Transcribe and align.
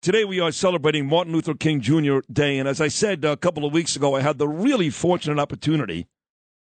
Today 0.00 0.24
we 0.24 0.38
are 0.38 0.52
celebrating 0.52 1.06
Martin 1.06 1.32
Luther 1.32 1.54
King 1.54 1.80
Jr. 1.80 2.18
Day, 2.32 2.56
and 2.58 2.68
as 2.68 2.80
I 2.80 2.86
said 2.86 3.24
uh, 3.24 3.30
a 3.30 3.36
couple 3.36 3.64
of 3.64 3.72
weeks 3.72 3.96
ago, 3.96 4.14
I 4.14 4.20
had 4.20 4.38
the 4.38 4.46
really 4.46 4.90
fortunate 4.90 5.40
opportunity 5.40 6.06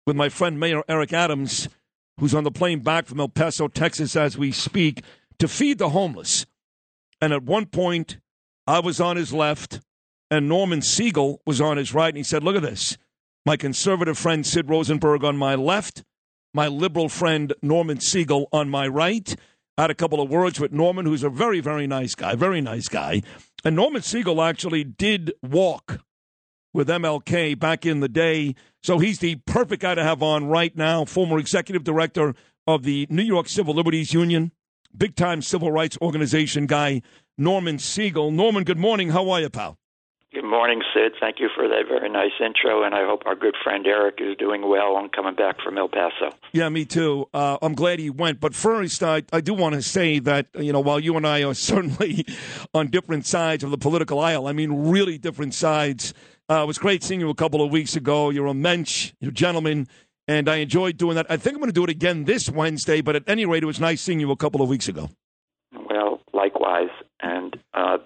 with 0.07 0.17
my 0.17 0.31
friend 0.31 0.59
Mayor 0.59 0.83
Eric 0.89 1.13
Adams, 1.13 1.69
who's 2.19 2.35
on 2.35 2.45
the 2.45 2.51
plane 2.51 2.81
back 2.81 3.05
from 3.05 3.21
El 3.21 3.29
Paso, 3.29 3.69
Texas, 3.69 4.17
as 4.17 4.39
we 4.39 4.53
speak, 4.53 5.03
to 5.39 5.49
feed 5.49 5.77
the 5.77 5.91
homeless. 5.91 6.47
And 7.21 7.35
at 7.35 7.43
one 7.43 7.67
point, 7.67 8.17
I 8.67 8.81
was 8.81 9.03
on 9.03 9.17
his 9.17 9.35
left, 9.35 9.81
and 10.31 10.49
Norman 10.49 10.81
Siegel 10.81 11.43
was 11.45 11.61
on 11.61 11.77
his 11.77 11.93
right, 11.93 12.09
and 12.09 12.17
he 12.17 12.23
said, 12.23 12.43
"Look 12.43 12.57
at 12.57 12.63
this: 12.63 12.97
my 13.45 13.59
conservative 13.59 14.17
friend 14.17 14.47
Sid 14.47 14.71
Rosenberg 14.71 15.25
on 15.25 15.37
my 15.37 15.57
left, 15.57 16.05
my 16.55 16.69
liberal 16.69 17.11
friend 17.11 17.53
Norman 17.61 18.01
Siegel 18.01 18.49
on 18.51 18.71
my 18.71 18.89
right." 18.89 19.37
I 19.79 19.83
had 19.83 19.91
a 19.91 19.95
couple 19.95 20.23
of 20.23 20.31
words 20.31 20.59
with 20.59 20.73
Norman, 20.73 21.05
who's 21.05 21.23
a 21.23 21.29
very, 21.29 21.61
very 21.61 21.87
nice 21.87 22.15
guy, 22.15 22.35
very 22.35 22.63
nice 22.63 22.89
guy. 22.89 23.23
And 23.63 23.77
Norman 23.77 24.01
Siegel 24.01 24.41
actually 24.41 24.85
did 24.85 25.35
walk 25.43 26.01
with 26.73 26.89
MLK 26.89 27.59
back 27.59 27.85
in 27.85 28.01
the 28.01 28.09
day. 28.09 28.55
So 28.83 28.99
he's 28.99 29.19
the 29.19 29.37
perfect 29.47 29.83
guy 29.83 29.95
to 29.95 30.03
have 30.03 30.23
on 30.23 30.47
right 30.47 30.75
now, 30.75 31.05
former 31.05 31.39
executive 31.39 31.85
director 31.85 32.35
of 32.67 32.85
the 32.85 33.07
New 33.11 33.23
York 33.23 33.49
Civil 33.49 33.75
Liberties 33.75 34.15
Union, 34.15 34.53
big 34.97 35.15
time 35.15 35.43
civil 35.43 35.71
rights 35.71 35.99
organization 36.01 36.67
guy, 36.67 37.03
Norman 37.37 37.79
Siegel. 37.79 38.31
Norman, 38.31 38.65
good 38.65 38.79
morning. 38.79 39.11
How 39.11 39.29
are 39.29 39.41
you, 39.43 39.51
pal? 39.51 39.79
Good 40.37 40.45
morning, 40.45 40.83
Sid. 40.93 41.15
Thank 41.19 41.41
you 41.41 41.49
for 41.55 41.67
that 41.67 41.89
very 41.89 42.11
nice 42.11 42.33
intro, 42.45 42.83
and 42.83 42.95
I 42.95 43.07
hope 43.07 43.23
our 43.25 43.35
good 43.35 43.55
friend 43.65 43.87
Eric 43.87 44.17
is 44.19 44.37
doing 44.37 44.69
well 44.69 44.95
on 44.95 45.09
coming 45.09 45.35
back 45.35 45.57
from 45.65 45.79
El 45.79 45.89
Paso. 45.89 46.37
Yeah, 46.53 46.69
me 46.69 46.85
too. 46.85 47.27
Uh, 47.33 47.57
I'm 47.63 47.75
glad 47.75 48.01
he 48.01 48.11
went. 48.11 48.39
But 48.39 48.55
first, 48.55 49.03
I, 49.03 49.23
I 49.33 49.41
do 49.41 49.55
want 49.55 49.77
to 49.77 49.83
say 49.83 50.19
that, 50.19 50.49
you 50.59 50.75
know, 50.75 50.81
while 50.81 51.01
you 51.01 51.17
and 51.17 51.27
I 51.27 51.43
are 51.43 51.55
certainly 51.55 52.27
on 52.75 52.89
different 52.89 53.25
sides 53.25 53.65
of 53.65 53.71
the 53.71 53.79
political 53.79 54.21
aisle, 54.21 54.47
I 54.47 54.53
mean, 54.53 54.91
really 54.91 55.17
different 55.17 55.55
sides. 55.55 56.13
Uh, 56.51 56.65
it 56.65 56.67
was 56.67 56.77
great 56.77 57.03
seeing 57.03 57.21
you 57.21 57.31
a 57.31 57.35
couple 57.35 57.63
of 57.63 57.71
weeks 57.71 57.97
ago. 57.97 58.29
You're 58.29 58.49
a 58.49 58.53
mensch, 58.53 59.15
you're 59.21 59.31
a 59.31 59.35
gentleman, 59.35 59.89
and 60.29 60.51
I 60.51 60.57
enjoyed 60.57 60.99
doing 60.99 61.15
that. 61.15 61.25
I 61.31 61.39
think 61.39 61.55
I'm 61.55 61.63
going 61.63 61.71
to 61.71 61.75
do 61.75 61.85
it 61.85 61.91
again 61.91 62.27
this 62.27 62.51
Wednesday, 62.51 63.01
but 63.01 63.17
at 63.17 63.23
any 63.27 63.47
rate, 63.47 63.63
it 63.63 63.67
was 63.67 63.81
nice 63.81 64.03
seeing 64.03 64.21
you 64.21 64.31
a 64.31 64.37
couple 64.37 64.61
of 64.61 64.69
weeks 64.69 64.87
ago. 64.87 65.09
Well, 65.89 66.21
likewise. 66.35 66.91
And 67.23 67.57
uh, 67.73 67.97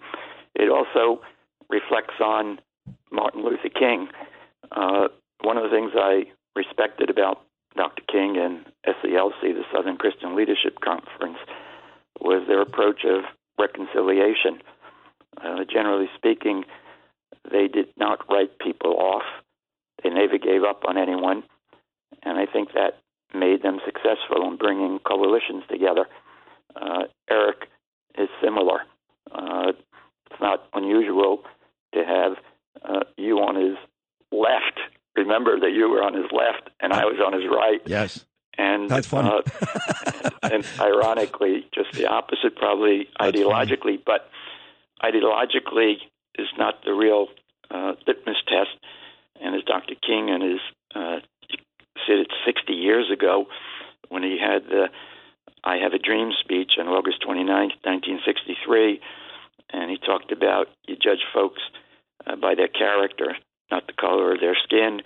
it 0.54 0.70
also 0.70 1.22
reflects 1.70 2.20
on 2.20 2.60
Martin 3.10 3.44
Luther 3.44 3.68
King. 3.68 4.08
Uh, 4.72 5.08
one 5.42 5.56
of 5.56 5.64
the 5.64 5.70
things 5.70 5.92
I 5.94 6.24
respected 6.54 7.10
about 7.10 7.42
Dr. 7.76 8.02
King 8.10 8.36
and 8.36 8.66
SCLC, 8.86 9.54
the 9.54 9.64
Southern 9.72 9.96
Christian 9.96 10.36
Leadership 10.36 10.80
Conference, 10.80 11.38
was 12.20 12.46
their 12.46 12.60
approach 12.60 13.04
of 13.04 13.24
reconciliation. 13.58 14.60
Uh, 15.42 15.64
generally 15.70 16.10
speaking, 16.16 16.64
they 17.50 17.68
did 17.68 17.88
not 17.96 18.28
write 18.28 18.58
people 18.58 18.96
off. 18.98 19.22
They 20.02 20.10
never 20.10 20.38
gave 20.38 20.64
up 20.64 20.82
on 20.86 20.98
anyone, 20.98 21.44
and 22.22 22.38
I 22.38 22.46
think 22.46 22.72
that 22.72 22.98
made 23.34 23.62
them 23.62 23.80
successful 23.84 24.46
in 24.48 24.56
bringing 24.56 24.98
coalitions 24.98 25.62
together. 25.70 26.06
Uh, 26.74 27.04
Eric 27.30 27.68
is 28.18 28.28
similar. 28.42 28.80
Uh, 29.30 29.72
it's 30.30 30.40
not 30.40 30.64
unusual 30.74 31.44
to 31.92 32.04
have 32.04 32.32
uh, 32.84 33.04
you 33.16 33.38
on 33.38 33.56
his 33.56 33.76
left. 34.32 34.80
Remember 35.16 35.58
that 35.58 35.72
you 35.72 35.88
were 35.90 36.02
on 36.02 36.14
his 36.14 36.30
left 36.32 36.70
and 36.80 36.92
I 36.92 37.04
was 37.04 37.16
on 37.24 37.32
his 37.32 37.48
right. 37.50 37.80
Yes. 37.86 38.24
And 38.56 38.90
that's 38.90 39.06
funny. 39.06 39.28
Uh, 39.28 40.30
and, 40.42 40.52
and, 40.52 40.66
ironically, 40.78 41.66
just 41.74 41.92
the 41.92 42.06
opposite, 42.06 42.56
probably 42.56 43.08
that's 43.18 43.36
ideologically, 43.36 43.98
funny. 43.98 44.02
but 44.04 44.30
ideologically 45.02 45.94
is 46.38 46.48
not 46.58 46.84
the 46.84 46.92
real 46.92 47.28
uh, 47.70 47.94
litmus 48.06 48.36
test. 48.46 48.70
And 49.40 49.54
as 49.54 49.62
Dr. 49.62 49.94
King 49.94 50.30
and 50.30 50.42
his 50.42 50.60
uh, 50.94 51.20
said 52.06 52.18
it 52.18 52.32
60 52.44 52.72
years 52.72 53.10
ago 53.10 53.46
when 54.08 54.22
he 54.22 54.38
had 54.38 54.64
the 54.64 54.88
I 55.62 55.76
Have 55.76 55.92
a 55.92 55.98
Dream 55.98 56.32
speech 56.38 56.72
on 56.78 56.88
August 56.88 57.22
29, 57.22 57.46
1963, 57.46 59.00
and 59.72 59.90
he 59.90 59.98
talked 59.98 60.32
about 60.32 60.68
you 60.86 60.96
judge 60.96 61.20
folks 61.32 61.60
uh, 62.30 62.36
by 62.36 62.54
their 62.54 62.68
character, 62.68 63.36
not 63.70 63.86
the 63.86 63.92
color 63.92 64.32
of 64.34 64.40
their 64.40 64.56
skin, 64.64 65.00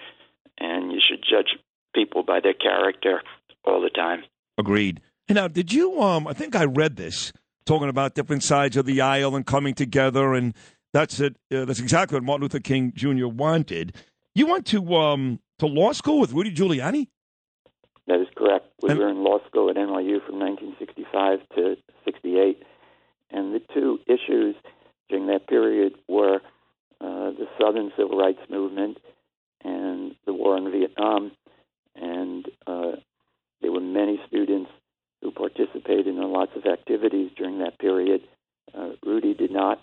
and 0.58 0.92
you 0.92 1.00
should 1.06 1.22
judge 1.28 1.56
people 1.94 2.22
by 2.22 2.40
their 2.40 2.54
character 2.54 3.22
all 3.64 3.80
the 3.80 3.90
time. 3.90 4.22
Agreed. 4.58 5.00
Now, 5.28 5.48
did 5.48 5.72
you? 5.72 6.00
Um, 6.02 6.26
I 6.28 6.32
think 6.32 6.54
I 6.54 6.64
read 6.64 6.96
this 6.96 7.32
talking 7.66 7.88
about 7.88 8.14
different 8.14 8.42
sides 8.42 8.76
of 8.76 8.84
the 8.86 9.00
aisle 9.00 9.34
and 9.36 9.46
coming 9.46 9.74
together, 9.74 10.34
and 10.34 10.54
that's 10.92 11.18
it. 11.20 11.36
Uh, 11.52 11.64
that's 11.64 11.80
exactly 11.80 12.16
what 12.16 12.24
Martin 12.24 12.42
Luther 12.42 12.60
King 12.60 12.92
Jr. 12.94 13.26
wanted. 13.26 13.96
You 14.34 14.46
went 14.46 14.66
to 14.66 14.94
um, 14.96 15.40
to 15.60 15.66
law 15.66 15.92
school 15.92 16.20
with 16.20 16.32
Rudy 16.32 16.54
Giuliani. 16.54 17.08
That 18.06 18.20
is 18.20 18.28
correct. 18.36 18.66
We 18.82 18.90
And- 18.90 18.98
were 18.98 19.08
in 19.08 19.24
law 19.24 19.38
school 19.46 19.70
at 19.70 19.76
NYU 19.76 20.24
from 20.26 20.38
1965 20.38 21.38
to 21.56 21.76
68, 22.04 22.62
and 23.30 23.54
the 23.54 23.60
two 23.72 23.98
issues 24.06 24.56
during 25.08 25.26
that 25.28 25.46
period 25.48 25.94
were 26.06 26.40
uh, 27.04 27.31
the 27.32 27.47
Southern 27.60 27.92
Civil 27.97 28.16
Rights 28.19 28.41
Movement 28.48 28.97
and 29.62 30.15
the 30.26 30.32
war 30.32 30.56
in 30.56 30.70
Vietnam. 30.70 31.32
And 31.94 32.47
uh, 32.66 32.92
there 33.60 33.72
were 33.72 33.81
many 33.81 34.20
students 34.26 34.70
who 35.22 35.31
participated 35.31 36.06
in 36.06 36.16
lots 36.32 36.53
of 36.56 36.64
activities 36.66 37.31
during 37.37 37.59
that 37.59 37.78
period. 37.78 38.22
Uh, 38.76 38.91
Rudy 39.04 39.34
did 39.34 39.50
not. 39.53 39.78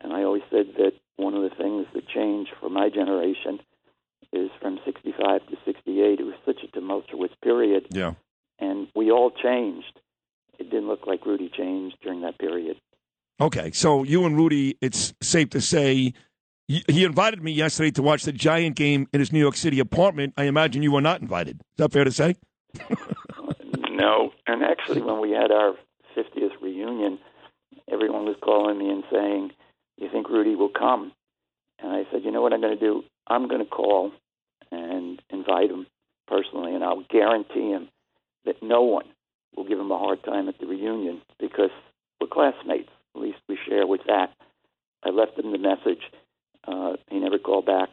And 0.00 0.12
I 0.12 0.22
always 0.24 0.42
said 0.50 0.66
that 0.78 0.92
one 1.16 1.34
of 1.34 1.42
the 1.42 1.54
things 1.56 1.86
that 1.94 2.08
changed 2.08 2.50
for 2.60 2.68
my 2.68 2.88
generation 2.88 3.60
is 4.32 4.50
from 4.60 4.78
65 4.84 5.46
to 5.48 5.56
68. 5.64 6.20
It 6.20 6.24
was 6.24 6.34
such 6.44 6.62
a 6.64 6.68
tumultuous 6.68 7.30
period 7.42 7.86
Yeah. 7.90 8.14
and 8.58 8.88
we 8.94 9.10
all 9.10 9.30
changed. 9.30 10.00
It 10.58 10.70
didn't 10.70 10.88
look 10.88 11.06
like 11.06 11.24
Rudy 11.26 11.48
changed 11.56 11.96
during 12.02 12.22
that 12.22 12.38
period. 12.38 12.76
Okay, 13.40 13.70
so 13.72 14.02
you 14.04 14.24
and 14.26 14.36
Rudy, 14.36 14.76
it's 14.80 15.14
safe 15.20 15.50
to 15.50 15.60
say, 15.60 16.12
he 16.66 17.04
invited 17.04 17.42
me 17.42 17.52
yesterday 17.52 17.90
to 17.92 18.02
watch 18.02 18.24
the 18.24 18.32
Giant 18.32 18.76
game 18.76 19.06
in 19.12 19.20
his 19.20 19.32
New 19.32 19.38
York 19.38 19.56
City 19.56 19.80
apartment. 19.80 20.34
I 20.36 20.44
imagine 20.44 20.82
you 20.82 20.92
were 20.92 21.00
not 21.00 21.20
invited. 21.20 21.60
Is 21.60 21.76
that 21.78 21.92
fair 21.92 22.04
to 22.04 22.12
say? 22.12 22.36
No, 23.94 24.32
and 24.48 24.64
actually, 24.64 25.02
when 25.02 25.20
we 25.20 25.30
had 25.30 25.52
our 25.52 25.76
50th 26.16 26.60
reunion, 26.60 27.20
everyone 27.90 28.24
was 28.24 28.34
calling 28.42 28.76
me 28.76 28.90
and 28.90 29.04
saying, 29.10 29.52
"You 29.98 30.08
think 30.10 30.28
Rudy 30.28 30.56
will 30.56 30.68
come?" 30.68 31.12
And 31.78 31.92
I 31.92 32.02
said, 32.10 32.24
"You 32.24 32.32
know 32.32 32.42
what 32.42 32.52
I'm 32.52 32.60
going 32.60 32.76
to 32.76 32.84
do? 32.84 33.04
I'm 33.28 33.46
going 33.46 33.64
to 33.64 33.70
call 33.70 34.10
and 34.72 35.22
invite 35.30 35.70
him 35.70 35.86
personally, 36.26 36.74
and 36.74 36.82
I'll 36.82 37.04
guarantee 37.08 37.70
him 37.70 37.88
that 38.46 38.62
no 38.62 38.82
one 38.82 39.06
will 39.56 39.64
give 39.64 39.78
him 39.78 39.92
a 39.92 39.98
hard 39.98 40.24
time 40.24 40.48
at 40.48 40.58
the 40.58 40.66
reunion 40.66 41.22
because 41.38 41.70
we're 42.20 42.26
classmates. 42.26 42.90
At 43.14 43.22
least 43.22 43.38
we 43.48 43.56
share 43.68 43.86
with 43.86 44.02
that." 44.08 44.34
I 45.04 45.10
left 45.10 45.38
him 45.38 45.52
the 45.52 45.58
message. 45.58 46.02
Uh, 46.66 46.92
he 47.10 47.18
never 47.18 47.38
called 47.38 47.66
back. 47.66 47.90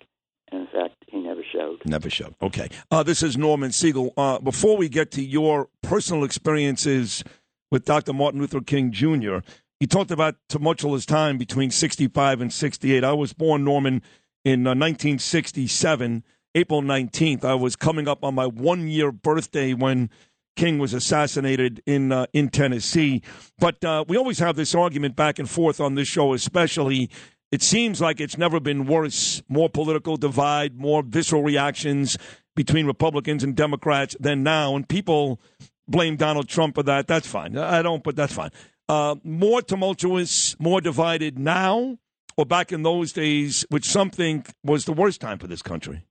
And 0.52 0.62
in 0.62 0.68
fact, 0.68 0.96
he 1.08 1.18
never 1.20 1.42
showed. 1.50 1.82
Never 1.86 2.10
showed. 2.10 2.36
Okay. 2.42 2.70
Uh, 2.90 3.04
this 3.04 3.24
is 3.24 3.38
Norman 3.38 3.72
Siegel. 3.72 4.14
Uh, 4.18 4.40
before 4.40 4.76
we 4.78 4.90
get 4.90 5.12
to 5.12 5.24
your 5.24 5.70
personal 5.82 6.24
experiences 6.24 7.24
with 7.70 7.86
Dr. 7.86 8.12
Martin 8.12 8.42
Luther 8.42 8.60
King 8.60 8.92
Jr., 8.92 9.38
you 9.80 9.88
talked 9.88 10.12
about 10.12 10.36
tumultuous 10.50 11.06
time 11.06 11.38
between 11.38 11.72
65 11.72 12.42
and 12.42 12.54
68. 12.54 13.04
I 13.04 13.14
was 13.14 13.34
born, 13.34 13.64
Norman, 13.64 14.02
in 14.44 14.68
uh, 14.68 14.72
1967, 14.72 16.24
April 16.54 16.82
19th. 16.82 17.46
I 17.46 17.56
was 17.56 17.76
coming 17.76 18.08
up 18.08 18.24
on 18.24 18.36
my 18.36 18.46
one 18.46 18.88
year 18.88 19.12
birthday 19.12 19.74
when 19.74 20.10
King 20.56 20.80
was 20.80 20.94
assassinated 20.94 21.82
in 21.86 22.12
uh, 22.12 22.26
in 22.34 22.50
Tennessee. 22.50 23.22
But 23.58 23.84
uh, 23.84 24.04
we 24.08 24.18
always 24.18 24.40
have 24.40 24.56
this 24.56 24.76
argument 24.76 25.16
back 25.16 25.40
and 25.40 25.50
forth 25.50 25.80
on 25.80 25.96
this 25.96 26.08
show, 26.08 26.34
especially. 26.34 27.10
It 27.52 27.62
seems 27.62 28.00
like 28.00 28.22
it's 28.22 28.38
never 28.38 28.60
been 28.60 28.86
worse. 28.86 29.44
More 29.50 29.70
political 29.70 30.16
divide, 30.16 30.78
more 30.78 31.04
visceral 31.04 31.44
reactions 31.44 32.18
between 32.56 32.86
Republicans 32.86 33.44
and 33.44 33.56
Democrats 33.56 34.16
than 34.20 34.44
now, 34.44 34.76
and 34.76 34.88
people 34.88 35.40
blame 35.88 36.16
Donald 36.16 36.48
Trump 36.48 36.76
for 36.76 36.84
that. 36.84 37.08
That's 37.08 37.28
fine. 37.28 37.58
I 37.58 37.82
don't, 37.82 38.04
but 38.04 38.16
that's 38.16 38.34
fine. 38.34 38.52
Uh, 38.88 39.16
more 39.24 39.62
tumultuous, 39.62 40.56
more 40.60 40.82
divided 40.82 41.38
now, 41.38 41.98
or 42.38 42.46
back 42.46 42.72
in 42.72 42.84
those 42.84 43.14
days, 43.14 43.66
which 43.70 43.86
some 43.86 44.10
think 44.10 44.54
was 44.64 44.86
the 44.86 44.94
worst 44.94 45.22
time 45.22 45.38
for 45.38 45.48
this 45.48 45.62
country? 45.62 46.06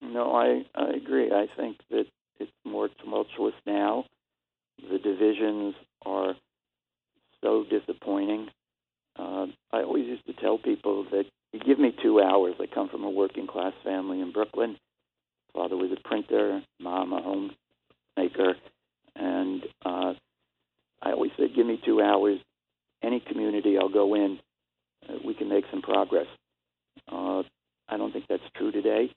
No, 0.00 0.34
I, 0.34 0.64
I 0.74 0.90
agree. 0.90 1.30
I 1.30 1.46
think 1.56 1.78
that 1.90 2.06
it's 2.38 2.50
more 2.64 2.88
tumultuous 2.88 3.54
now. 3.66 4.04
The 4.78 4.98
divisions 4.98 5.74
are 6.04 6.34
so 7.40 7.64
disappointing. 7.64 8.48
Uh, 9.22 9.46
I 9.72 9.82
always 9.82 10.06
used 10.06 10.26
to 10.26 10.32
tell 10.32 10.58
people 10.58 11.06
that 11.12 11.24
you 11.52 11.60
give 11.60 11.78
me 11.78 11.94
two 12.02 12.20
hours. 12.20 12.54
I 12.60 12.66
come 12.66 12.88
from 12.88 13.04
a 13.04 13.10
working 13.10 13.46
class 13.46 13.72
family 13.84 14.20
in 14.20 14.32
Brooklyn. 14.32 14.76
Father 15.54 15.76
was 15.76 15.90
a 15.92 16.08
printer, 16.08 16.62
mom 16.80 17.12
a 17.12 17.22
homemaker, 17.22 18.54
and 19.14 19.62
uh, 19.84 20.14
I 21.02 21.12
always 21.12 21.30
said, 21.36 21.54
give 21.54 21.66
me 21.66 21.80
two 21.84 22.00
hours. 22.00 22.38
Any 23.02 23.20
community 23.20 23.76
I'll 23.78 23.88
go 23.88 24.14
in, 24.14 24.38
uh, 25.08 25.14
we 25.24 25.34
can 25.34 25.48
make 25.48 25.64
some 25.70 25.82
progress. 25.82 26.26
Uh, 27.10 27.42
I 27.88 27.96
don't 27.96 28.12
think 28.12 28.24
that's 28.28 28.42
true 28.56 28.72
today. 28.72 29.10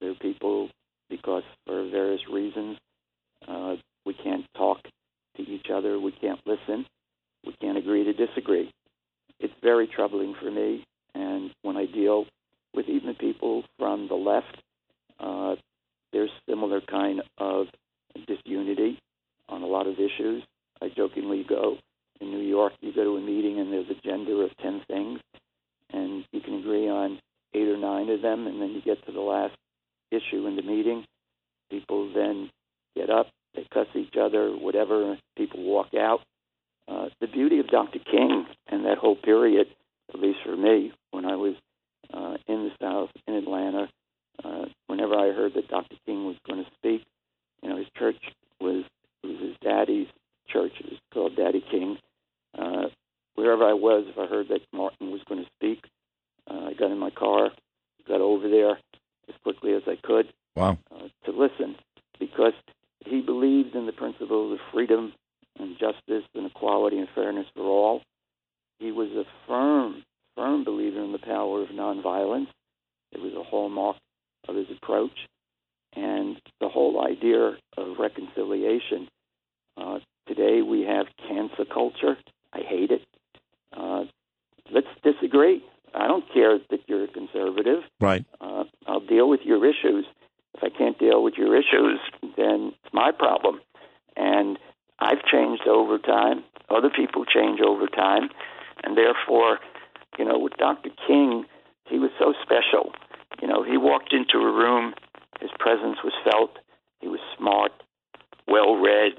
There 0.00 0.10
are 0.10 0.14
people, 0.14 0.70
because 1.10 1.42
for 1.66 1.88
various 1.88 2.22
reasons, 2.32 2.78
uh, 3.46 3.76
we 4.04 4.14
can't 4.14 4.46
talk 4.56 4.78
to 5.36 5.42
each 5.42 5.66
other, 5.72 6.00
we 6.00 6.12
can't 6.12 6.40
listen, 6.46 6.86
we 7.44 7.54
can't 7.60 7.78
agree 7.78 8.04
to 8.04 8.12
disagree. 8.12 8.70
Very 9.66 9.88
troubling 9.88 10.36
for 10.40 10.48
me, 10.48 10.84
and 11.12 11.50
when 11.62 11.76
I 11.76 11.86
deal 11.86 12.26
with 12.72 12.88
even 12.88 13.16
people 13.16 13.64
from 13.80 14.06
the 14.06 14.14
left, 14.14 14.62
uh, 15.18 15.56
there's 16.12 16.30
similar 16.48 16.80
kind 16.80 17.20
of 17.38 17.66
disunity 18.28 19.00
on 19.48 19.62
a 19.62 19.66
lot 19.66 19.88
of 19.88 19.94
issues. 19.94 20.44
I 20.80 20.88
jokingly 20.96 21.44
go 21.48 21.78
in 22.20 22.30
New 22.30 22.46
York, 22.46 22.74
you 22.80 22.92
go 22.92 23.02
to 23.02 23.16
a 23.16 23.20
meeting 23.20 23.58
and 23.58 23.72
there's 23.72 23.88
a 23.88 23.98
agenda 23.98 24.34
of 24.34 24.56
10 24.58 24.82
things, 24.86 25.18
and 25.92 26.24
you 26.30 26.40
can 26.40 26.60
agree 26.60 26.88
on 26.88 27.18
eight 27.52 27.66
or 27.66 27.76
nine 27.76 28.08
of 28.08 28.22
them, 28.22 28.46
and 28.46 28.62
then 28.62 28.70
you 28.70 28.80
get 28.82 29.04
to 29.06 29.10
the 29.10 29.20
last 29.20 29.56
issue 30.12 30.46
in 30.46 30.54
the 30.54 30.62
meeting. 30.62 31.04
People 31.72 32.12
then 32.14 32.50
get 32.94 33.10
up, 33.10 33.26
they 33.56 33.66
cuss 33.74 33.88
each 33.96 34.14
other, 34.16 34.52
whatever, 34.52 35.18
people 35.36 35.64
walk 35.64 35.88
out. 35.92 36.20
Uh, 36.86 37.08
the 37.20 37.26
beauty 37.26 37.58
of 37.58 37.66
Dr. 37.66 37.98
King 37.98 38.45
that 38.86 38.98
whole 38.98 39.16
period, 39.16 39.66
at 40.12 40.20
least 40.20 40.38
for 40.44 40.56
me, 40.56 40.92
when 41.10 41.24
I 41.24 41.36
was 41.36 41.54
uh, 42.12 42.36
in 42.46 42.64
the 42.64 42.70
South, 42.80 43.10
in 43.26 43.34
Atlanta, 43.34 43.88
uh, 44.44 44.66
whenever 44.86 45.14
I 45.14 45.32
heard 45.32 45.54
that 45.54 45.68
Dr. 45.68 45.96
King 46.06 46.26
was 46.26 46.36
going 46.46 46.64
to 46.64 46.70
speak, 46.78 47.04
you 47.62 47.68
know, 47.68 47.76
his 47.76 47.88
church 47.96 48.16
was, 48.60 48.84
was 49.22 49.40
his 49.40 49.56
daddy's 49.62 50.08
church. 50.48 50.72
It 50.80 50.90
was 50.90 51.00
called 51.12 51.36
Daddy 51.36 51.64
King. 51.70 51.98
Uh, 52.56 52.86
wherever 53.34 53.64
I 53.64 53.72
was, 53.72 54.04
if 54.08 54.18
I 54.18 54.26
heard 54.26 54.48
that 54.48 54.60
Martin 54.72 55.10
was 55.10 55.20
going 55.28 55.42
to 55.42 55.50
speak, 55.56 55.84
uh, 56.50 56.66
I 56.66 56.74
got 56.74 56.90
in 56.90 56.98
my 56.98 57.10
car, 57.10 57.50
got 58.06 58.20
over 58.20 58.48
there 58.48 58.78
as 59.28 59.34
quickly 59.42 59.74
as 59.74 59.82
I 59.86 59.96
could 60.02 60.32
Wow. 60.54 60.78
uh, 60.94 61.08
to 61.24 61.32
listen 61.32 61.76
because 62.18 62.54
he 63.04 63.20
believed 63.20 63.74
in 63.74 63.86
the 63.86 63.92
principles 63.92 64.52
of 64.52 64.58
freedom 64.72 65.12
and 65.58 65.76
justice 65.78 66.24
and 66.34 66.46
equality 66.46 66.98
and 66.98 67.08
fairness 67.14 67.46
for 67.54 67.62
all. 67.62 68.02
He 68.78 68.92
was 68.92 69.08
a 69.10 69.24
firm, 69.46 70.04
firm 70.34 70.64
believer 70.64 71.02
in 71.02 71.12
the 71.12 71.18
power 71.18 71.62
of 71.62 71.68
nonviolence. 71.68 72.48
It 73.12 73.20
was 73.20 73.32
a 73.34 73.42
hallmark 73.66 73.96
of 74.48 74.56
his 74.56 74.66
approach. 74.70 75.26
And 75.94 76.40
the 76.60 76.68
whole 76.68 77.04
idea 77.04 77.56
of 77.76 77.98
reconciliation. 77.98 79.08
Uh, 79.76 79.98
today 80.28 80.60
we 80.62 80.82
have 80.82 81.06
cancel 81.26 81.64
culture. 81.64 82.16
I 82.52 82.60
hate 82.60 82.90
it. 82.90 83.02
Uh, 83.74 84.04
let's 84.70 84.86
disagree. 85.02 85.64
I 85.94 86.06
don't 86.06 86.24
care 86.32 86.58
that 86.70 86.80
you're 86.86 87.04
a 87.04 87.08
conservative. 87.08 87.82
Right. 88.00 88.26
Uh, 88.40 88.64
I'll 88.86 89.00
deal 89.00 89.28
with 89.28 89.40
your 89.44 89.64
issues. 89.64 90.04
If 90.54 90.62
I 90.62 90.68
can't 90.76 90.98
deal 90.98 91.22
with 91.22 91.34
your 91.36 91.56
issues, 91.56 92.00
then 92.36 92.72
it's 92.84 92.92
my 92.92 93.10
problem. 93.12 93.60
And 94.16 94.58
I've 94.98 95.24
changed 95.24 95.66
over 95.66 95.98
time. 95.98 96.44
Other 96.68 96.90
people 96.90 97.24
change 97.24 97.60
over 97.60 97.86
time. 97.86 98.28
And 98.84 98.96
therefore, 98.96 99.60
you 100.18 100.26
know, 100.26 100.38
with 100.38 100.54
Dr. 100.58 100.90
King, 101.06 101.46
he 101.88 101.98
was 101.98 102.10
so 102.18 102.34
special. 102.42 102.92
You 103.40 103.48
know, 103.48 103.62
he 103.62 103.76
walked 103.76 104.12
into 104.12 104.38
a 104.38 104.52
room, 104.52 104.94
his 105.40 105.50
presence 105.58 105.98
was 106.02 106.12
felt. 106.24 106.58
He 107.00 107.08
was 107.08 107.20
smart, 107.36 107.72
well 108.48 108.76
read, 108.76 109.12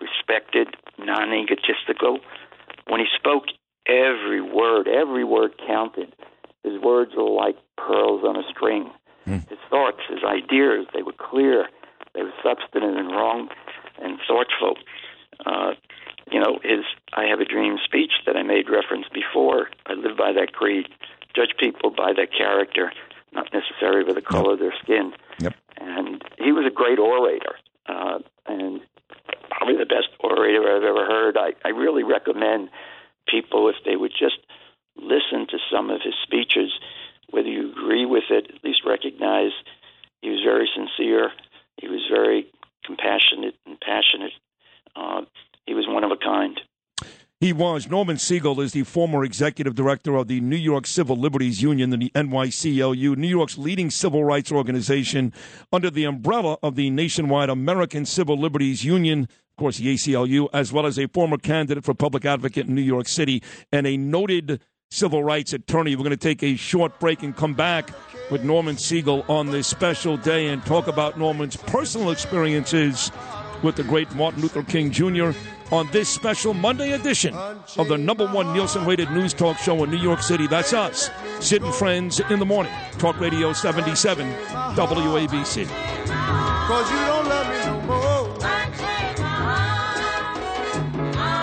respected, 0.00 0.68
non 0.98 1.32
egotistical. 1.32 2.18
When 2.88 3.00
he 3.00 3.06
spoke, 3.16 3.44
every 3.86 4.40
word, 4.40 4.88
every 4.88 5.24
word 5.24 5.52
counted. 5.66 6.14
His 6.64 6.80
words 6.80 7.12
were 7.16 7.30
like 7.30 7.56
pearls 7.76 8.22
on 8.24 8.36
a 8.36 8.42
string. 8.50 8.90
His 9.48 9.58
thoughts, 9.68 10.00
his 10.08 10.24
ideas, 10.24 10.86
they 10.92 11.02
were 11.02 11.14
clear, 11.16 11.68
they 12.14 12.22
were 12.22 12.32
substantive 12.42 12.96
and 12.96 13.08
wrong 13.08 13.48
and 14.02 14.18
thoughtful. 14.26 14.76
Uh, 15.46 15.72
you 16.30 16.40
know, 16.40 16.58
his 16.62 16.84
I 17.12 17.24
Have 17.24 17.40
a 17.40 17.44
Dream 17.44 17.78
speech 17.84 18.12
that 18.26 18.36
I 18.36 18.42
made 18.42 18.68
reference 18.68 19.06
before, 19.12 19.68
I 19.86 19.94
live 19.94 20.16
by 20.16 20.32
that 20.32 20.52
creed. 20.52 20.86
Judge 21.34 21.54
people 21.58 21.90
by 21.90 22.12
their 22.12 22.26
character, 22.26 22.92
not 23.32 23.48
necessarily 23.52 24.04
by 24.04 24.12
the 24.12 24.22
color 24.22 24.54
of 24.54 24.58
their 24.58 24.74
skin. 24.82 25.12
Yep. 25.38 25.54
And 25.78 26.22
he 26.38 26.52
was 26.52 26.66
a 26.66 26.74
great 26.74 26.98
orator, 26.98 27.56
uh, 27.86 28.18
and 28.46 28.80
probably 29.50 29.76
the 29.76 29.86
best 29.86 30.08
orator 30.20 30.76
I've 30.76 30.82
ever 30.82 31.06
heard. 31.06 31.36
I, 31.36 31.52
I 31.64 31.68
really 31.70 32.02
recommend 32.02 32.70
people, 33.26 33.68
if 33.68 33.76
they 33.84 33.96
would 33.96 34.12
just 34.12 34.38
listen 34.96 35.46
to 35.48 35.58
some 35.72 35.90
of 35.90 36.00
his 36.02 36.14
speeches, 36.22 36.72
whether 37.30 37.48
you 37.48 37.70
agree 37.70 38.04
with 38.04 38.24
it, 38.30 38.50
at 38.54 38.64
least 38.64 38.82
recognize 38.84 39.52
he 40.20 40.30
was 40.30 40.40
very 40.44 40.68
sincere. 40.74 41.30
He 41.80 41.88
was 41.88 42.00
very 42.10 42.50
compassionate 42.84 43.54
and 43.66 43.80
passionate. 43.80 44.32
Uh, 44.96 45.22
he 45.66 45.74
was 45.74 45.86
one 45.86 46.04
of 46.04 46.10
a 46.10 46.16
kind. 46.16 46.60
He 47.40 47.54
was. 47.54 47.88
Norman 47.88 48.18
Siegel 48.18 48.60
is 48.60 48.72
the 48.72 48.82
former 48.82 49.24
executive 49.24 49.74
director 49.74 50.14
of 50.16 50.28
the 50.28 50.42
New 50.42 50.56
York 50.56 50.86
Civil 50.86 51.16
Liberties 51.16 51.62
Union, 51.62 51.88
the 51.88 52.10
NYCLU, 52.14 53.16
New 53.16 53.28
York's 53.28 53.56
leading 53.56 53.88
civil 53.88 54.22
rights 54.22 54.52
organization 54.52 55.32
under 55.72 55.88
the 55.88 56.04
umbrella 56.04 56.58
of 56.62 56.74
the 56.74 56.90
nationwide 56.90 57.48
American 57.48 58.04
Civil 58.04 58.36
Liberties 58.36 58.84
Union, 58.84 59.22
of 59.22 59.56
course, 59.56 59.78
the 59.78 59.94
ACLU, 59.94 60.50
as 60.52 60.70
well 60.70 60.84
as 60.84 60.98
a 60.98 61.08
former 61.08 61.38
candidate 61.38 61.82
for 61.82 61.94
public 61.94 62.26
advocate 62.26 62.66
in 62.66 62.74
New 62.74 62.82
York 62.82 63.08
City 63.08 63.42
and 63.72 63.86
a 63.86 63.96
noted 63.96 64.60
civil 64.90 65.24
rights 65.24 65.54
attorney. 65.54 65.96
We're 65.96 66.04
going 66.04 66.10
to 66.10 66.18
take 66.18 66.42
a 66.42 66.56
short 66.56 67.00
break 67.00 67.22
and 67.22 67.34
come 67.34 67.54
back 67.54 67.88
with 68.30 68.44
Norman 68.44 68.76
Siegel 68.76 69.24
on 69.28 69.50
this 69.50 69.66
special 69.66 70.18
day 70.18 70.48
and 70.48 70.62
talk 70.66 70.88
about 70.88 71.18
Norman's 71.18 71.56
personal 71.56 72.10
experiences 72.10 73.10
with 73.62 73.76
the 73.76 73.84
great 73.84 74.14
Martin 74.14 74.42
Luther 74.42 74.62
King 74.62 74.90
Jr. 74.90 75.30
on 75.72 75.88
this 75.92 76.08
special 76.08 76.54
Monday 76.54 76.92
edition 76.92 77.34
of 77.34 77.88
the 77.88 77.96
number 77.96 78.26
one 78.28 78.52
Nielsen 78.52 78.84
rated 78.84 79.10
news 79.12 79.32
talk 79.32 79.56
show 79.58 79.82
in 79.84 79.90
New 79.90 79.98
York 79.98 80.22
City. 80.22 80.46
That's 80.46 80.72
us, 80.72 81.10
Sid 81.40 81.62
and 81.62 81.74
Friends 81.74 82.20
in 82.20 82.38
the 82.38 82.46
Morning, 82.46 82.72
Talk 82.98 83.18
Radio 83.20 83.52
77, 83.52 84.30
WABC. 84.74 85.66
Cause 86.66 86.90
you 86.90 86.98
don't 86.98 87.28
love 87.28 87.48
me 87.48 87.58
no 87.66 87.80
more. 87.86 88.30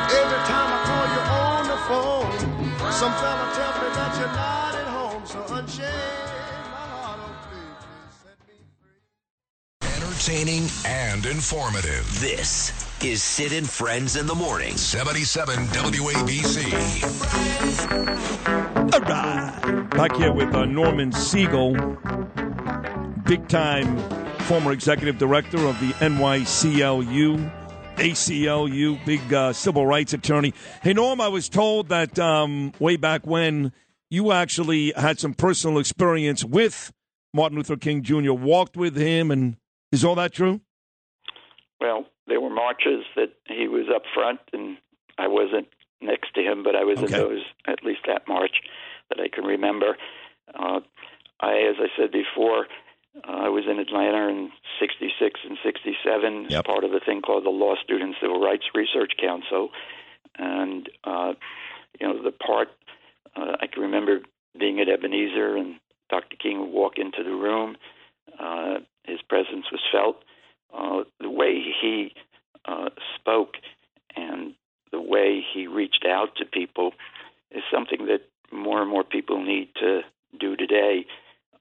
Every 0.10 0.42
time 0.48 0.70
I 0.72 0.80
call 0.88 1.08
you 1.14 1.22
on 1.36 1.68
the 1.68 1.78
phone, 1.88 2.32
some 2.92 3.14
fella 3.14 3.52
tells 3.56 3.76
me 3.82 3.90
that 3.96 4.18
you're 4.20 4.28
not 4.28 4.76
at 4.76 4.88
home. 4.88 5.26
So 5.26 5.40
unchain 5.56 5.88
my 6.72 6.78
heart, 6.78 7.20
oh 7.22 7.36
please, 7.50 7.86
please 7.88 8.16
set 8.24 8.38
me 8.48 8.56
free. 8.82 9.02
Entertaining 10.04 10.70
and 10.86 11.26
informative. 11.26 12.06
This 12.20 12.87
is 13.04 13.22
Sid 13.22 13.54
and 13.54 13.70
Friends 13.70 14.16
in 14.16 14.26
the 14.26 14.34
Morning. 14.36 14.76
77 14.76 15.56
WABC. 15.68 16.74
All 18.94 19.00
right. 19.02 19.90
Back 19.92 20.16
here 20.16 20.32
with 20.34 20.54
uh, 20.54 20.66
Norman 20.66 21.12
Siegel, 21.12 21.74
big 23.26 23.48
time 23.48 23.98
former 24.42 24.72
executive 24.72 25.18
director 25.18 25.58
of 25.68 25.80
the 25.80 25.92
NYCLU, 26.00 27.52
ACLU, 27.98 29.06
big 29.06 29.34
uh, 29.34 29.54
civil 29.54 29.86
rights 29.86 30.14
attorney. 30.14 30.54
Hey, 30.82 30.94
Norm, 30.94 31.20
I 31.22 31.28
was 31.28 31.50
told 31.50 31.90
that 31.90 32.18
um, 32.18 32.72
way 32.80 32.96
back 32.96 33.28
when 33.28 33.74
you 34.10 34.32
actually 34.32 34.94
had 34.96 35.20
some 35.20 35.34
personal 35.34 35.80
experience 35.80 36.44
with 36.44 36.92
Martin 37.34 37.58
Luther 37.58 37.78
King 37.78 38.02
Jr., 38.04 38.32
walked 38.32 38.78
with 38.78 38.96
him, 38.96 39.30
and 39.32 39.58
is 39.92 40.06
all 40.06 40.16
that 40.16 40.32
true? 40.32 40.62
Well, 41.80 42.06
there 42.28 42.42
were 42.42 42.50
marches 42.50 43.04
that 43.16 43.34
he 43.48 43.68
was 43.68 43.88
up 43.94 44.04
front, 44.14 44.40
and 44.54 44.78
I 45.18 45.28
wasn't 45.28 45.68
next 46.02 46.34
to 46.36 46.42
him, 46.42 46.64
but 46.64 46.76
I 46.76 46.84
was 46.84 46.98
Okay. 47.00 47.06
in 47.08 47.12
those, 47.12 47.44
at 47.66 47.84
least 47.84 48.02
that 48.08 48.28
march 48.28 48.62
that 49.10 49.20
I 49.20 49.30
can 49.30 49.46
remember. 49.46 49.98
Uh, 50.54 50.82
I, 51.40 51.54
as 51.70 51.76
I 51.80 51.88
said 51.98 52.12
before, 52.12 52.68
uh, 53.28 53.32
I 53.32 53.50
was 53.50 53.66
in 53.68 53.80
Atlanta 53.80 54.28
in 54.30 54.52
'66 54.80 55.40
and 55.44 55.58
'67 55.64 56.46
as 56.46 56.52
part 56.66 56.84
of 56.84 56.94
a 56.94 57.00
thing 57.00 57.22
called 57.22 57.46
the 57.46 57.50
Law 57.50 57.76
Student 57.84 58.16
Civil 58.22 58.40
Rights 58.40 58.66
Research 58.76 59.14
Council, 59.20 59.70
and 60.38 60.90
uh, 61.04 61.34
you 62.00 62.08
know 62.08 62.22
the 62.22 62.32
part 62.32 62.70
uh, 63.36 63.58
I 63.60 63.68
can 63.68 63.82
remember 63.82 64.20
being 64.60 64.80
at 64.80 64.90
Ebenezer 64.90 65.56
and 65.56 65.80
Dr. 66.10 66.36
King 66.38 66.60
would 66.60 66.72
walk 66.72 66.98
into 66.98 67.24
the 67.24 67.36
room. 67.36 67.78
Uh, 68.40 68.80
his 69.04 69.22
presence 69.22 69.66
was 69.72 69.82
felt. 69.92 70.24
Uh, 70.74 71.04
the 71.20 71.30
way 71.30 71.62
he 71.82 72.14
uh, 72.66 72.90
spoke 73.16 73.56
and 74.16 74.54
the 74.92 75.02
way 75.02 75.44
he 75.54 75.68
reached 75.68 76.06
out 76.06 76.36
to 76.38 76.46
people 76.46 76.92
is 77.52 77.64
something 77.72 78.06
that 78.08 78.22
more 78.52 78.82
and 78.82 78.90
more 78.90 79.04
people 79.04 79.44
need 79.44 79.70
to 79.76 80.02
do 80.40 80.56
today. 80.56 81.06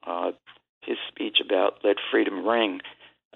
Uh, 0.07 0.33
his 0.83 0.99
speech 1.09 1.39
about 1.45 1.79
"Let 1.85 1.97
Freedom 2.11 2.47
Ring," 2.47 2.81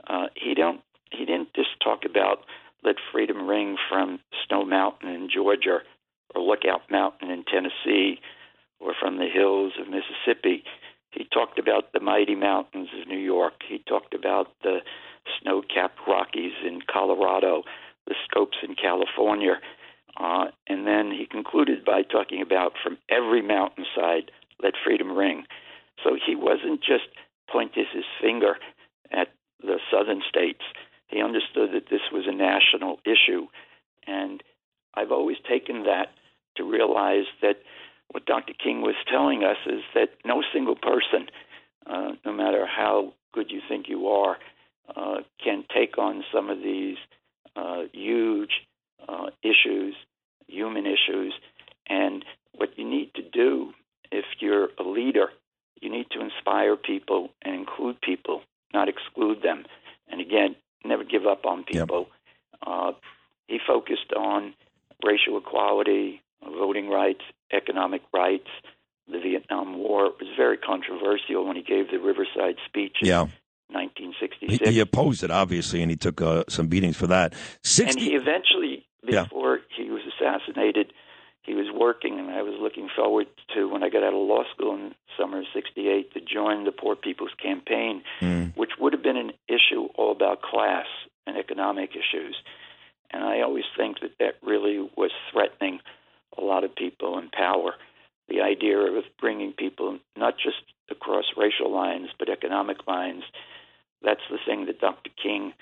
uh, 0.07 0.27
he 0.35 0.55
don't 0.55 0.81
he 1.11 1.25
didn't 1.25 1.55
just 1.55 1.81
talk 1.83 2.05
about 2.05 2.45
"Let 2.85 2.97
Freedom 3.13 3.49
Ring" 3.49 3.77
from 3.89 4.21
Stone 4.45 4.69
Mountain 4.69 5.09
in 5.09 5.29
Georgia 5.33 5.81
or 6.35 6.43
Lookout 6.43 6.83
Mountain 6.91 7.31
in 7.31 7.45
Tennessee 7.45 8.21
or 8.79 8.95
from 8.99 9.19
the 9.19 9.29
hills 9.29 9.73
of 9.81 9.89
Mississippi. 9.89 10.65
He 11.11 11.25
talked 11.25 11.59
about 11.59 11.93
the 11.93 12.01
mighty 12.01 12.37
mountains 12.37 12.89
of 13.01 13.09
New 13.09 13.19
York. 13.19 13.55
He 13.69 13.79
talked 13.79 14.15
about 14.15 14.53
the 14.63 14.79
snow 15.41 15.63
capped 15.63 15.99
Rockies 16.07 16.53
in 16.65 16.81
The 18.07 18.15
Scopes 18.29 18.59
in 18.63 18.75
California. 18.75 19.61
Uh, 20.19 20.47
and 20.67 20.87
then 20.87 21.11
he 21.11 21.27
concluded 21.27 21.85
by 21.85 22.03
talking 22.03 22.43
about 22.43 22.73
from 22.83 22.99
every 23.09 23.43
mountainside, 23.43 24.31
let 24.63 24.75
freedom 24.85 25.17
ring. 25.17 25.45
So 26.03 26.17
he 26.27 26.35
wasn't 26.35 26.81
just 26.81 27.09
pointing 27.51 27.85
his 27.93 28.05
finger 28.21 28.57
at 29.13 29.29
the 29.61 29.79
southern 29.91 30.23
states. 30.29 30.63
He 31.09 31.23
understood 31.23 31.71
that 31.73 31.91
this 31.91 32.01
was 32.13 32.25
a 32.27 32.35
national 32.35 32.99
issue. 33.05 33.47
And 34.07 34.43
I've 34.95 35.13
always 35.13 35.39
taken 35.49 35.85
that 35.85 36.09
to 36.57 36.65
realize 36.65 37.27
that 37.43 37.57
what 38.11 38.27
Dr. 38.27 38.53
King 38.53 38.83
was 38.83 38.97
telling 39.11 39.45
us 39.45 39.57
is 39.67 39.83
that 39.95 40.11
no 40.25 40.43
single 40.53 40.77
person, 40.77 41.29
uh, 41.87 42.13
no 42.25 42.33
matter 42.33 42.67
how 42.67 43.13
good 43.33 43.51
you 43.51 43.61
think 43.69 43.89
you 43.89 44.09
are, 44.09 44.37
uh, 44.97 45.19
can 45.43 45.65
take 45.73 45.99
on 45.99 46.25
some 46.35 46.51
of 46.51 46.59
these 46.59 46.97
uh, 47.61 47.83
huge 47.93 48.51
uh, 49.09 49.27
issues, 49.43 49.95
human 50.47 50.87
issues. 50.87 51.35
And 51.89 52.25
what 52.53 52.79
you 52.79 52.89
need 52.89 53.13
to 53.15 53.23
do 53.23 53.73
if 54.11 54.25
you're 54.41 54.69
a 54.79 54.83
leader, 54.83 55.29
you 55.81 55.91
need 55.91 56.07
to 56.13 56.21
inspire 56.21 56.77
people 56.77 57.31
and 57.43 57.55
include 57.55 58.01
people, 58.01 58.43
not 58.73 58.89
exclude 58.89 59.43
them. 59.43 59.65
And 60.09 60.21
again, 60.21 60.57
never 60.85 61.05
give 61.05 61.27
up 61.27 61.47
on 61.47 61.65
people. 61.65 62.09
Yep. 62.09 62.67
Uh, 62.67 62.93
he 63.47 63.59
focused 63.67 64.13
on 64.17 64.55
racial 65.05 65.39
equality, 65.39 66.21
voting 66.45 66.89
rights, 66.89 67.23
economic 67.53 68.03
rights, 68.13 68.49
the 69.11 69.19
Vietnam 69.19 69.79
War. 69.79 70.07
It 70.07 70.15
was 70.21 70.29
very 70.37 70.57
controversial 70.57 71.47
when 71.47 71.57
he 71.57 71.63
gave 71.63 71.91
the 71.91 71.99
Riverside 71.99 72.57
speech. 72.67 72.97
Yeah. 73.03 73.27
1966. 73.73 74.69
He, 74.69 74.75
he 74.75 74.81
opposed 74.81 75.23
it, 75.23 75.31
obviously, 75.31 75.83
and 75.83 75.91
he 75.91 75.97
took 75.97 76.21
uh, 76.21 76.45
some 76.49 76.69
beatings 76.69 76.97
for 76.97 77.07
that. 77.09 77.35
60- 77.65 77.91
and 77.91 78.01
he 78.01 78.11
eventually, 78.15 78.87
before 79.05 79.57
yeah. 79.57 79.85
he 79.85 79.91
was 79.91 80.03
assassinated, 80.07 80.93
he 81.43 81.55
was 81.55 81.67
working, 81.75 82.19
and 82.19 82.31
I 82.31 82.43
was 82.43 82.55
looking 82.61 82.89
forward 82.95 83.27
to 83.55 83.69
when 83.69 83.83
I 83.83 83.89
got 83.89 84.03
out 84.03 84.13
of 84.13 84.21
law 84.21 84.45
school 84.55 84.75
in 84.75 84.95
summer 85.19 85.39
of 85.41 85.47
'68 85.55 86.13
to 86.13 86.21
join 86.21 86.65
the 86.65 86.73
Poor 86.73 86.95
People's 86.95 87.35
Campaign, 87.43 88.03
mm. 88.21 88.57
which 88.57 88.73
would 88.79 88.93
have 88.93 89.03
been 89.03 89.17
an 89.17 89.33
issue 89.49 89.89
all 89.97 90.13
about 90.13 90.43
class 90.43 90.87
and 91.27 91.37
economic 91.37 91.91
issues. 91.91 92.37
And 93.11 93.25
I 93.25 93.41
always 93.41 93.65
think 93.77 94.01
that 94.01 94.13
that 94.21 94.35
really 94.43 94.89
was 94.97 95.11
threatening 95.33 95.81
a 96.39 96.43
lot 96.43 96.63
of 96.63 96.75
people 96.75 97.19
in 97.19 97.31
power. 97.31 97.75
The 98.29 98.43
idea 98.43 98.79
of 98.79 99.05
bringing 99.21 99.53
people 99.53 99.99
not 100.17 100.35
just 100.37 100.63
across 100.91 101.25
racial 101.37 101.73
lines 101.73 102.11
but 102.19 102.29
economic 102.29 102.87
lines, 102.87 103.25
that's 104.03 104.21
the 104.31 104.39
thing 104.47 104.67
that 104.67 104.81
Dr. 104.81 105.11
King 105.23 105.53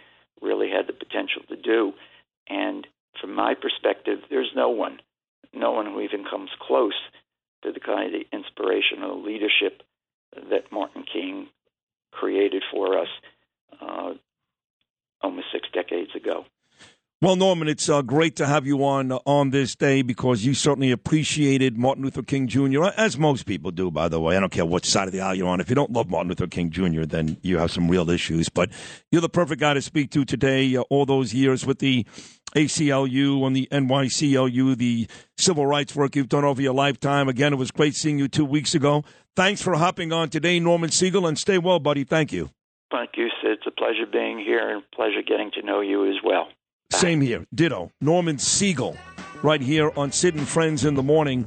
really 0.41 0.71
had 0.71 0.87
the 0.87 0.93
potential 0.93 1.43
to 1.49 1.57
do. 1.57 1.93
And 2.49 2.87
from 3.21 3.35
my 3.35 3.55
perspective, 3.55 4.21
there's 4.31 4.53
no 4.55 4.71
one, 4.71 5.01
no 5.53 5.73
one 5.73 5.87
who 5.87 6.01
even 6.01 6.25
comes 6.25 6.51
close 6.61 6.99
to 7.63 7.73
the 7.73 7.81
kind 7.81 8.15
of 8.15 8.23
inspirational 8.33 9.23
leadership 9.23 9.83
that 10.35 10.71
Martin 10.71 11.05
King 11.11 11.49
created 12.13 12.63
for 12.71 12.99
us 12.99 13.09
uh, 13.81 14.13
almost 15.21 15.47
six 15.53 15.69
decades 15.73 16.15
ago. 16.15 16.45
Well, 17.21 17.35
Norman, 17.35 17.67
it's 17.67 17.89
uh, 17.89 18.03
great 18.03 18.37
to 18.37 18.47
have 18.47 18.65
you 18.65 18.85
on 18.85 19.11
on 19.11 19.51
this 19.51 19.75
day 19.75 20.03
because 20.03 20.45
you 20.45 20.55
certainly 20.55 20.93
appreciated 20.93 21.77
Martin 21.77 22.05
Luther 22.05 22.23
King 22.23 22.47
Jr. 22.47 22.85
as 22.97 23.19
most 23.19 23.45
people 23.45 23.73
do. 23.73 23.91
By 23.91 24.07
the 24.07 24.21
way, 24.21 24.37
I 24.37 24.41
don't 24.41 24.53
care 24.53 24.65
what 24.65 24.85
side 24.85 25.09
of 25.09 25.13
the 25.13 25.21
aisle 25.21 25.35
you're 25.35 25.49
on. 25.49 25.59
If 25.61 25.69
you 25.69 25.75
don't 25.75 25.91
love 25.91 26.09
Martin 26.09 26.29
Luther 26.29 26.47
King 26.47 26.71
Jr., 26.71 27.03
then 27.07 27.37
you 27.43 27.59
have 27.59 27.73
some 27.73 27.89
real 27.89 28.09
issues. 28.09 28.49
But 28.49 28.71
you're 29.11 29.21
the 29.21 29.29
perfect 29.29 29.61
guy 29.61 29.75
to 29.75 29.83
speak 29.83 30.13
to 30.13 30.25
today. 30.25 30.77
Uh, 30.77 30.83
all 30.91 31.07
those 31.07 31.35
years 31.35 31.67
with 31.67 31.81
the 31.81 32.07
ACLU 32.55 33.45
and 33.45 33.57
the 33.57 33.67
NYCLU, 33.73 34.77
the 34.77 35.09
civil 35.37 35.67
rights 35.67 35.97
work 35.97 36.15
you've 36.15 36.29
done 36.29 36.45
over 36.45 36.63
your 36.63 36.73
lifetime. 36.73 37.29
Again, 37.29 37.53
it 37.53 37.57
was 37.57 37.73
great 37.73 37.97
seeing 37.97 38.21
you 38.21 38.29
two 38.29 38.45
weeks 38.45 38.77
ago. 38.77 39.03
Thanks 39.35 39.61
for 39.61 39.75
hopping 39.75 40.13
on 40.13 40.29
today, 40.29 40.61
Norman 40.61 40.93
Siegel, 40.93 41.27
and 41.27 41.37
stay 41.37 41.59
well, 41.59 41.81
buddy. 41.81 42.05
Thank 42.05 42.33
you. 42.33 42.51
Thank 42.93 43.11
you. 43.17 43.27
It's 43.43 43.67
a 43.67 43.73
pleasure 43.73 44.07
being 44.07 44.39
here 44.39 44.71
and 44.71 44.89
pleasure 44.93 45.23
getting 45.27 45.51
to 45.55 45.63
know 45.63 45.81
you 45.81 46.09
as 46.09 46.23
well. 46.23 46.47
Same 46.91 47.21
here. 47.21 47.47
Ditto. 47.55 47.91
Norman 48.01 48.39
Siegel, 48.39 48.97
right 49.43 49.61
here 49.61 49.93
on 49.97 50.11
Sid 50.13 50.35
and 50.35 50.49
Friends 50.49 50.85
in 50.85 50.95
the 50.95 51.03
Morning. 51.03 51.47